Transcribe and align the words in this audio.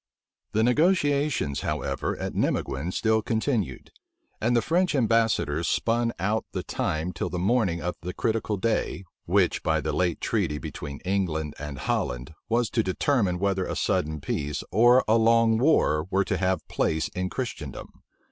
The 0.53 0.63
negotiations, 0.63 1.61
however, 1.61 2.17
at 2.17 2.33
Nimeguen 2.33 2.91
still 2.91 3.21
continued; 3.21 3.91
and 4.41 4.55
the 4.57 4.61
French 4.63 4.95
ambassadors 4.95 5.67
spun 5.67 6.11
out 6.17 6.43
the 6.53 6.63
time 6.63 7.13
till 7.13 7.29
the 7.29 7.37
morning 7.37 7.83
of 7.83 7.93
the 8.01 8.11
critical 8.11 8.57
day, 8.57 9.03
which, 9.25 9.61
by 9.61 9.79
the 9.79 9.93
late 9.93 10.19
treaty 10.19 10.57
between 10.57 11.01
England 11.01 11.53
and 11.59 11.77
Holland, 11.77 12.33
was 12.49 12.71
to 12.71 12.81
determine 12.81 13.37
whether 13.37 13.65
a 13.67 13.75
sudden 13.75 14.21
peace 14.21 14.63
or 14.71 15.03
a 15.07 15.19
long 15.19 15.59
war 15.59 16.07
were 16.09 16.25
to 16.25 16.37
have 16.37 16.67
place 16.67 17.07
in 17.09 17.29
Christendom. 17.29 18.01